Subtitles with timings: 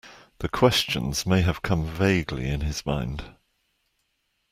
[0.39, 3.35] The questions may have come vaguely in his mind.